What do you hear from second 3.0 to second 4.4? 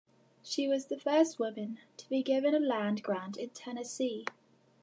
grant in Tennessee.